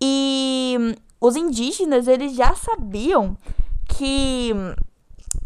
E 0.02 0.96
os 1.20 1.36
indígenas, 1.36 2.08
eles 2.08 2.34
já 2.34 2.54
sabiam 2.54 3.36
que 3.88 4.54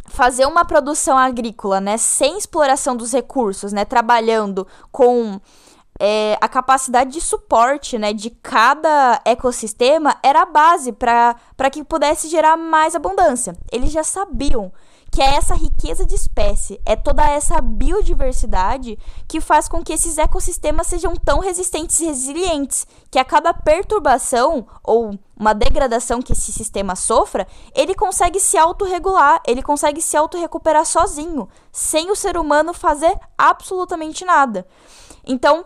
fazer 0.09 0.45
uma 0.45 0.65
produção 0.65 1.17
agrícola, 1.17 1.79
né, 1.79 1.97
sem 1.97 2.37
exploração 2.37 2.95
dos 2.95 3.13
recursos, 3.13 3.71
né, 3.71 3.85
trabalhando 3.85 4.67
com 4.91 5.39
é, 5.99 6.37
a 6.39 6.47
capacidade 6.47 7.11
de 7.11 7.21
suporte 7.21 7.97
né, 7.97 8.13
de 8.13 8.29
cada 8.29 9.21
ecossistema 9.25 10.15
era 10.23 10.43
a 10.43 10.45
base 10.45 10.91
para 10.93 11.69
que 11.71 11.83
pudesse 11.83 12.29
gerar 12.29 12.55
mais 12.55 12.95
abundância. 12.95 13.55
Eles 13.71 13.91
já 13.91 14.03
sabiam 14.03 14.71
que 15.11 15.21
é 15.21 15.35
essa 15.35 15.55
riqueza 15.55 16.05
de 16.05 16.15
espécie, 16.15 16.79
é 16.85 16.95
toda 16.95 17.27
essa 17.27 17.59
biodiversidade 17.61 18.97
que 19.27 19.41
faz 19.41 19.67
com 19.67 19.83
que 19.83 19.93
esses 19.93 20.17
ecossistemas 20.17 20.87
sejam 20.87 21.15
tão 21.15 21.39
resistentes 21.39 21.99
e 21.99 22.05
resilientes, 22.05 22.85
que 23.09 23.17
a 23.17 23.25
cada 23.25 23.53
perturbação 23.53 24.67
ou 24.83 25.17
uma 25.35 25.53
degradação 25.53 26.21
que 26.21 26.33
esse 26.33 26.51
sistema 26.51 26.95
sofra, 26.95 27.47
ele 27.73 27.95
consegue 27.95 28.39
se 28.39 28.57
autorregular, 28.57 29.41
ele 29.47 29.63
consegue 29.63 30.01
se 30.01 30.15
autorrecuperar 30.15 30.85
sozinho, 30.85 31.47
sem 31.71 32.11
o 32.11 32.15
ser 32.15 32.37
humano 32.37 32.73
fazer 32.73 33.17
absolutamente 33.37 34.25
nada. 34.25 34.67
Então, 35.25 35.65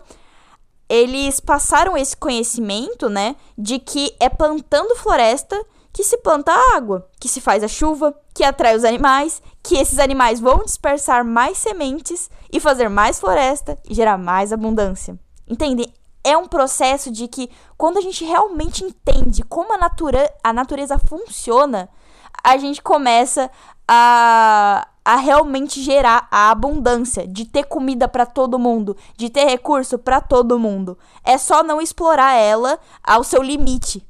eles 0.88 1.40
passaram 1.40 1.96
esse 1.96 2.16
conhecimento, 2.16 3.08
né, 3.08 3.36
de 3.58 3.78
que 3.78 4.14
é 4.20 4.28
plantando 4.28 4.94
floresta 4.96 5.60
que 5.94 6.02
se 6.02 6.18
planta 6.18 6.52
água, 6.74 7.08
que 7.20 7.28
se 7.28 7.40
faz 7.40 7.62
a 7.62 7.68
chuva, 7.68 8.12
que 8.34 8.42
atrai 8.42 8.74
os 8.74 8.84
animais, 8.84 9.40
que 9.62 9.76
esses 9.76 10.00
animais 10.00 10.40
vão 10.40 10.58
dispersar 10.58 11.24
mais 11.24 11.56
sementes 11.56 12.28
e 12.52 12.58
fazer 12.58 12.88
mais 12.88 13.20
floresta 13.20 13.78
e 13.88 13.94
gerar 13.94 14.18
mais 14.18 14.52
abundância. 14.52 15.16
Entende? 15.48 15.86
É 16.24 16.36
um 16.36 16.48
processo 16.48 17.12
de 17.12 17.28
que 17.28 17.48
quando 17.76 17.98
a 17.98 18.00
gente 18.00 18.24
realmente 18.24 18.82
entende 18.82 19.44
como 19.44 19.72
a, 19.72 19.78
natura, 19.78 20.28
a 20.42 20.52
natureza 20.52 20.98
funciona, 20.98 21.88
a 22.42 22.56
gente 22.56 22.82
começa 22.82 23.48
a, 23.86 24.88
a 25.04 25.16
realmente 25.16 25.80
gerar 25.80 26.26
a 26.28 26.50
abundância, 26.50 27.24
de 27.24 27.44
ter 27.44 27.66
comida 27.66 28.08
para 28.08 28.26
todo 28.26 28.58
mundo, 28.58 28.96
de 29.16 29.30
ter 29.30 29.44
recurso 29.44 29.96
para 29.96 30.20
todo 30.20 30.58
mundo. 30.58 30.98
É 31.22 31.38
só 31.38 31.62
não 31.62 31.80
explorar 31.80 32.34
ela 32.34 32.80
ao 33.00 33.22
seu 33.22 33.40
limite. 33.40 34.04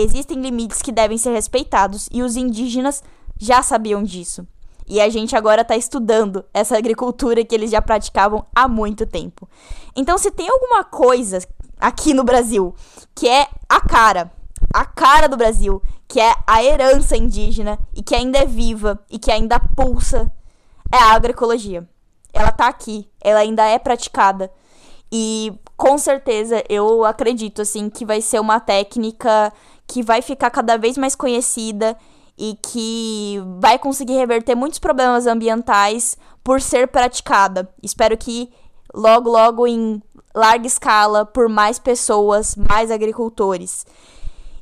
Existem 0.00 0.40
limites 0.40 0.80
que 0.80 0.90
devem 0.90 1.18
ser 1.18 1.32
respeitados 1.32 2.08
e 2.10 2.22
os 2.22 2.34
indígenas 2.34 3.02
já 3.38 3.62
sabiam 3.62 4.02
disso. 4.02 4.46
E 4.88 4.98
a 4.98 5.10
gente 5.10 5.36
agora 5.36 5.60
está 5.60 5.76
estudando 5.76 6.42
essa 6.54 6.76
agricultura 6.78 7.44
que 7.44 7.54
eles 7.54 7.70
já 7.70 7.82
praticavam 7.82 8.46
há 8.54 8.66
muito 8.66 9.04
tempo. 9.06 9.46
Então, 9.94 10.16
se 10.16 10.30
tem 10.30 10.48
alguma 10.48 10.82
coisa 10.84 11.38
aqui 11.78 12.14
no 12.14 12.24
Brasil 12.24 12.74
que 13.14 13.28
é 13.28 13.46
a 13.68 13.78
cara, 13.78 14.32
a 14.72 14.86
cara 14.86 15.28
do 15.28 15.36
Brasil, 15.36 15.82
que 16.08 16.18
é 16.18 16.34
a 16.46 16.64
herança 16.64 17.14
indígena 17.14 17.78
e 17.94 18.02
que 18.02 18.14
ainda 18.14 18.38
é 18.38 18.46
viva 18.46 18.98
e 19.10 19.18
que 19.18 19.30
ainda 19.30 19.60
pulsa 19.60 20.32
é 20.90 20.96
a 20.96 21.12
agroecologia. 21.12 21.86
Ela 22.32 22.52
tá 22.52 22.68
aqui, 22.68 23.06
ela 23.20 23.40
ainda 23.40 23.66
é 23.66 23.78
praticada. 23.78 24.50
E 25.12 25.52
com 25.76 25.98
certeza 25.98 26.64
eu 26.68 27.04
acredito 27.04 27.62
assim 27.62 27.90
que 27.90 28.06
vai 28.06 28.20
ser 28.20 28.40
uma 28.40 28.60
técnica 28.60 29.52
que 29.90 30.04
vai 30.04 30.22
ficar 30.22 30.50
cada 30.50 30.78
vez 30.78 30.96
mais 30.96 31.16
conhecida 31.16 31.96
e 32.38 32.56
que 32.62 33.42
vai 33.58 33.76
conseguir 33.76 34.14
reverter 34.14 34.54
muitos 34.54 34.78
problemas 34.78 35.26
ambientais 35.26 36.16
por 36.44 36.62
ser 36.62 36.86
praticada. 36.86 37.68
Espero 37.82 38.16
que 38.16 38.48
logo 38.94 39.28
logo 39.28 39.66
em 39.66 40.00
larga 40.32 40.64
escala 40.64 41.26
por 41.26 41.48
mais 41.48 41.80
pessoas, 41.80 42.54
mais 42.54 42.88
agricultores. 42.88 43.84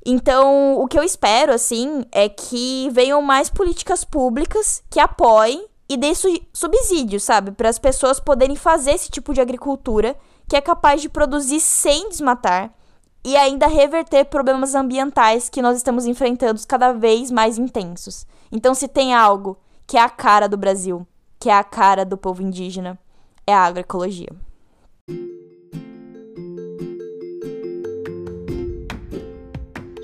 Então, 0.05 0.79
o 0.81 0.89
que 0.89 0.99
eu 0.99 1.03
espero 1.03 1.53
assim 1.53 2.07
é 2.11 2.27
que 2.27 2.89
venham 2.91 3.21
mais 3.21 3.51
políticas 3.51 4.05
públicas 4.05 4.83
que 4.89 4.99
apoiem 4.99 5.67
e 5.91 5.97
dê 5.99 6.13
subsídio, 6.55 7.21
sabe? 7.21 7.51
Para 7.51 7.69
as 7.69 7.79
pessoas 7.79 8.19
poderem 8.19 8.57
fazer 8.57 8.93
esse 8.93 9.11
tipo 9.11 9.35
de 9.35 9.43
agricultura 9.43 10.17
que 10.49 10.57
é 10.57 10.61
capaz 10.63 11.03
de 11.03 11.11
produzir 11.11 11.61
sem 11.61 12.09
desmatar 12.09 12.73
e 13.25 13.37
ainda 13.37 13.67
reverter 13.67 14.25
problemas 14.27 14.75
ambientais 14.75 15.49
que 15.49 15.63
nós 15.63 15.77
estamos 15.77 16.07
enfrentando 16.07 16.61
cada 16.67 16.93
vez 16.93 17.31
mais 17.31 17.59
intensos. 17.59 18.27
Então, 18.51 18.75
se 18.75 18.89
tem 18.89 19.15
algo 19.15 19.59
que 19.87 19.97
é 19.97 20.01
a 20.01 20.09
cara 20.09 20.49
do 20.49 20.57
Brasil, 20.57 21.07
que 21.39 21.51
é 21.51 21.55
a 21.55 21.65
cara 21.65 22.05
do 22.05 22.17
povo 22.17 22.43
indígena, 22.43 22.99
é 23.47 23.55
a 23.55 23.65
agroecologia. 23.65 24.31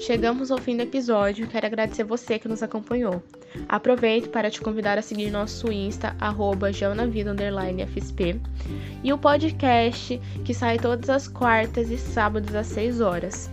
Chegamos 0.04 0.50
ao 0.50 0.58
fim 0.58 0.76
do 0.76 0.82
episódio. 0.82 1.48
Quero 1.48 1.64
agradecer 1.64 2.04
você 2.04 2.38
que 2.38 2.46
nos 2.46 2.62
acompanhou. 2.62 3.22
Aproveito 3.66 4.28
para 4.28 4.50
te 4.50 4.60
convidar 4.60 4.98
a 4.98 5.02
seguir 5.02 5.30
nosso 5.30 5.72
Insta, 5.72 6.14
arroba 6.20 6.70
e 9.02 9.12
o 9.14 9.16
podcast 9.16 10.20
que 10.44 10.52
sai 10.52 10.78
todas 10.78 11.08
as 11.08 11.26
quartas 11.26 11.90
e 11.90 11.96
sábados 11.96 12.54
às 12.54 12.66
6 12.66 13.00
horas. 13.00 13.50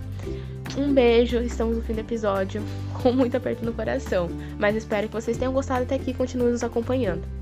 Um 0.77 0.93
beijo, 0.93 1.37
estamos 1.37 1.77
no 1.77 1.83
fim 1.83 1.93
do 1.93 2.01
episódio, 2.01 2.61
com 3.01 3.13
muito 3.13 3.37
aperto 3.37 3.63
no 3.63 3.71
coração, 3.71 4.27
mas 4.59 4.75
espero 4.75 5.07
que 5.07 5.13
vocês 5.13 5.37
tenham 5.37 5.53
gostado 5.53 5.83
até 5.83 5.95
aqui 5.95 6.11
e 6.11 6.13
continuem 6.13 6.51
nos 6.51 6.65
acompanhando. 6.65 7.40